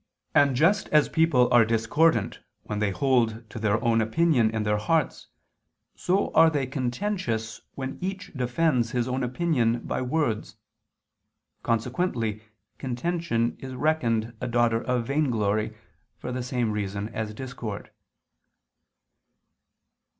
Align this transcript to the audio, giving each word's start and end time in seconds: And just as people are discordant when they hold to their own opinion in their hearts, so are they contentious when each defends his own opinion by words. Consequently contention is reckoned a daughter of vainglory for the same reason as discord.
And 0.33 0.55
just 0.55 0.87
as 0.87 1.09
people 1.09 1.47
are 1.53 1.63
discordant 1.63 2.39
when 2.63 2.79
they 2.79 2.89
hold 2.89 3.47
to 3.51 3.59
their 3.59 3.79
own 3.83 4.01
opinion 4.01 4.49
in 4.49 4.63
their 4.63 4.79
hearts, 4.79 5.27
so 5.95 6.33
are 6.33 6.49
they 6.49 6.65
contentious 6.65 7.61
when 7.75 7.99
each 8.01 8.33
defends 8.33 8.89
his 8.93 9.07
own 9.07 9.21
opinion 9.23 9.81
by 9.81 10.01
words. 10.01 10.55
Consequently 11.61 12.41
contention 12.79 13.55
is 13.59 13.75
reckoned 13.75 14.35
a 14.41 14.47
daughter 14.47 14.83
of 14.85 15.05
vainglory 15.05 15.77
for 16.17 16.31
the 16.31 16.41
same 16.41 16.71
reason 16.71 17.07
as 17.09 17.31
discord. 17.35 17.91